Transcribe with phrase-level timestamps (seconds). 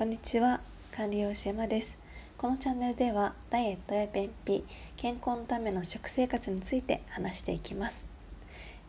[0.00, 0.62] こんにちは。
[0.96, 1.98] 管理栄養士山です。
[2.38, 4.64] このチャンネルではダイエットや便秘
[4.96, 8.06] 健康のための食生活について話していきます。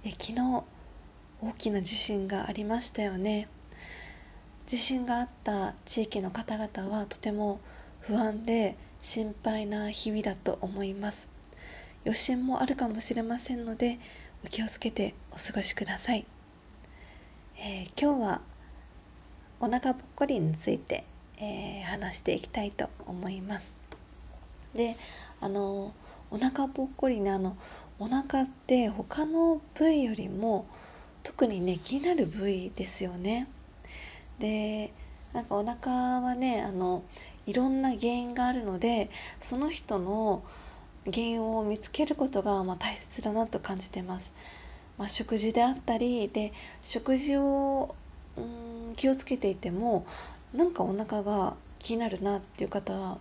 [0.05, 0.63] え昨日
[1.42, 3.50] 大きな地震がありましたよね。
[4.66, 7.59] 地震があった地域の方々はとても
[8.00, 11.28] 不安で心配な日々だと思います。
[12.05, 14.00] 余震もあるかもしれませんので
[14.46, 16.25] お気をつけてお過ごしください、
[17.57, 18.50] えー、今日は
[19.64, 21.04] お腹ぽっこりについて、
[21.38, 23.75] えー、話していきたいと思います。
[24.74, 24.96] で
[25.39, 25.93] あの
[26.32, 27.56] お腹ぽっこりねあの
[28.00, 30.65] お腹って他の部位よりも
[31.21, 33.47] 特にね気になる部位ですよね。
[34.39, 34.92] で
[35.31, 37.03] なんかお腹はねあの
[37.45, 40.42] いろんな原因があるのでその人の
[41.06, 44.34] 原因を見つけることが、まあ、大切だなと感じてます、
[44.98, 47.95] まあ、食事であったりで食事を
[48.38, 50.05] うん気をつけていても
[50.53, 53.17] なんかお腹が気になるなっていう方は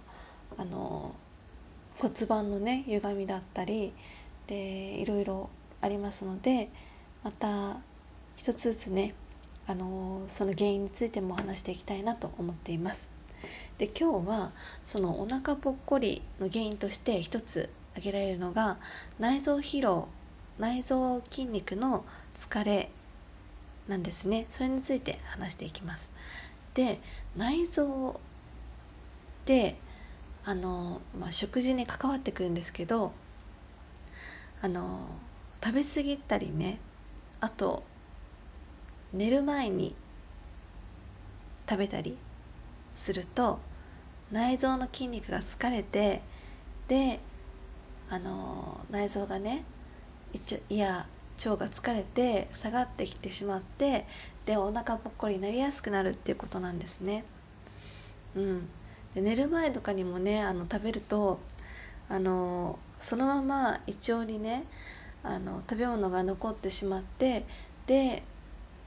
[0.58, 1.14] あの
[1.98, 3.92] 骨盤のね歪みだったり
[4.46, 6.68] でいろいろありますので
[7.22, 7.78] また
[8.36, 9.14] 一つずつね
[9.66, 13.10] あのその原因についても話していきたいなと思っています。
[13.78, 14.50] で今日は
[14.84, 18.78] そのお腹ぽっこりの原因として一つ挙げられるのが
[19.18, 20.08] 内臓疲労
[20.58, 22.04] 内臓筋肉の
[22.36, 22.90] 疲れ
[23.88, 24.46] なんですね。
[24.50, 26.10] それについて話していきます。
[26.74, 27.00] で
[27.36, 28.20] 内臓
[29.44, 29.76] で
[30.44, 33.12] あの、まあ、食事に関わってくるんですけど
[34.62, 35.00] あの
[35.62, 36.78] 食べ過ぎたりね
[37.40, 37.82] あと
[39.12, 39.94] 寝る前に
[41.68, 42.18] 食べたり
[42.94, 43.58] すると
[44.30, 46.22] 内臓の筋肉が疲れて
[46.88, 47.20] で
[48.08, 49.64] あの内臓がね
[50.68, 51.06] いや
[51.48, 54.06] 腸が疲れて下がってきてしまって
[54.46, 57.24] でお腹ぽっこりになりやすくなるっていうことなんですね。
[58.36, 58.68] うん、
[59.14, 61.40] で寝る前とかにもねあの食べると
[62.08, 64.64] あのそのまま胃腸にね
[65.22, 67.44] あの食べ物が残ってしまって
[67.86, 68.22] で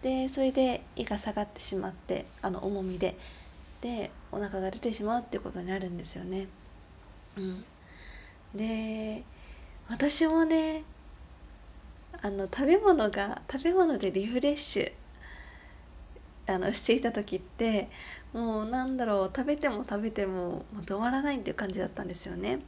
[0.02, 3.18] でそれで胃が下がってしまってあの重みで
[3.82, 6.48] でお腹が出てしまうっていうことになるんですよね。
[7.38, 7.66] うん、
[8.56, 9.24] で
[9.90, 10.84] 私もね
[12.24, 17.90] あの食べ物が食べ物でリフレッシュあのしていた時って
[18.32, 22.60] もうなんだろう食べても食べても止まらないっていう感じだったんですよね。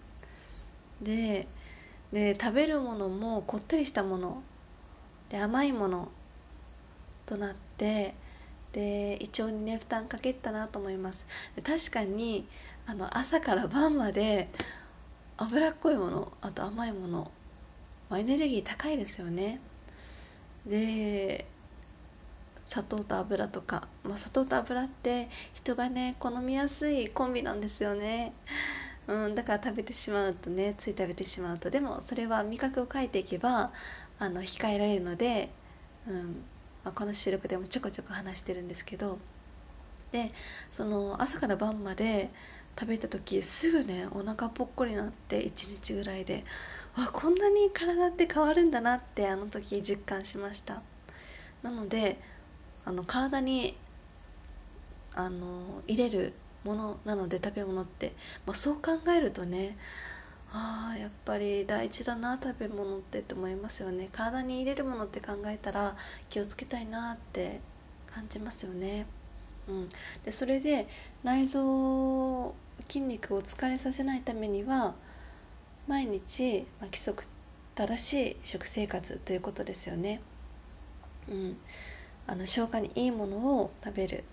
[1.01, 1.47] で
[2.11, 4.43] で食べるものもこってりしたもの
[5.29, 6.09] で甘いもの
[7.25, 8.13] となって
[8.73, 11.25] で胃腸にね負担かけたなと思います
[11.63, 12.45] 確かに
[12.87, 14.49] あの朝から晩まで
[15.37, 17.31] 脂っこいものあと甘いもの
[18.09, 19.59] ま、エネルギー高いですよね。
[20.66, 21.45] で
[22.59, 28.33] 砂糖と油とか、まあ、砂糖と油って人がね好みやすいコンビなんですよね、
[29.07, 31.69] うん、だから食べてしまうとねつい食べてしまうと。
[31.69, 33.71] でもそれは味覚を変えていけば
[34.17, 35.49] あの控えられるので、
[36.07, 36.43] うん
[36.83, 39.19] まあ、この収録でもちょこちょこ話してるんですけど。
[40.11, 40.31] で
[40.72, 42.29] その朝から晩まで
[42.78, 46.44] 食べた時すぐねお腹ぽっこりになって1日ぐらいで
[46.97, 50.81] わこんなに体って変わるんだなってあの時実感しました。
[51.62, 52.19] なので
[52.85, 53.75] あの体に
[55.14, 56.34] あの入れる
[56.64, 58.14] ものなので食べ物って、
[58.46, 59.78] まあ、そう考えるとね
[60.52, 64.09] ああやっぱり大事だな食べ物ってって思いますよね。
[64.12, 65.96] 体に入れるものって考えたら
[66.30, 67.62] 気をつけたいなって
[68.08, 69.06] 感じますよね。
[69.68, 69.90] うん、
[70.24, 70.88] でそれで
[71.24, 72.53] 内臓
[72.88, 74.96] 筋肉を疲れさせないためには
[75.88, 77.25] 毎日、まあ、規則
[77.75, 80.22] 正しい食生活ということですよね。
[81.30, 81.58] うん、
[82.28, 84.24] あの消化にいいものを食べる。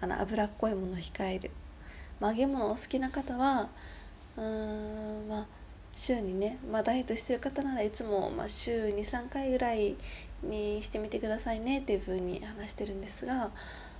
[0.00, 1.50] あの脂っこいものを控える、
[2.20, 3.68] まあ、揚げ物お好きな方は
[4.36, 5.46] うーんまあ
[5.94, 9.96] 週にね、まあ、ダイエットしてる方ならいつも、まあ、週23回ぐらい
[10.42, 13.50] にしてみてくださいねっていうふうに話してるんですが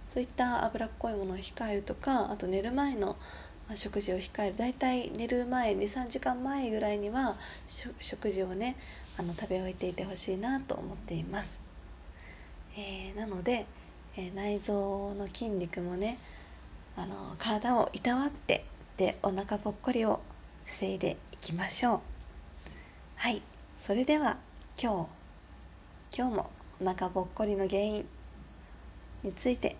[0.09, 3.17] そういった脂っこいものを控えるとかあと寝る前の
[3.74, 4.56] 食事を控える。
[4.56, 7.36] だいたい寝る前23時間前ぐらいには
[8.00, 8.76] 食事をね
[9.18, 11.62] あの食べ終えていてほしいなと思っています、
[12.76, 13.64] えー、なので、
[14.16, 16.18] えー、内臓の筋肉もね
[16.96, 18.64] あの体をいたわって
[18.96, 20.20] でお腹ぽっこりを
[20.64, 22.00] 防いでいきましょう。
[23.16, 23.42] はい。
[23.80, 24.36] それでは
[24.80, 25.08] 今
[26.12, 28.06] 日今日もお腹ぽっこりの原因
[29.22, 29.76] について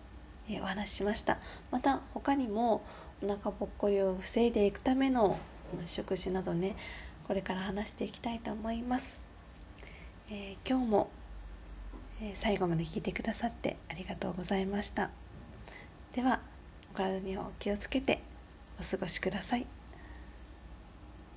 [0.49, 1.39] えお話ししました。
[1.71, 2.83] また他にも
[3.23, 5.39] お腹ぽっこりを防いでいくための
[5.87, 6.77] 食事などね
[7.27, 9.21] これから話していきたいと思います、
[10.31, 11.11] えー、今日も、
[12.23, 15.11] え最後まで聞いてくださってありがとうございました。
[16.15, 16.41] では
[16.95, 18.21] お体にはお気をつけて
[18.81, 19.67] お過ごしください。